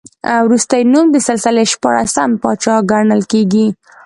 [0.45, 3.67] وروستی نوم د سلسلې شپاړسم پاچا ګڼل کېږي.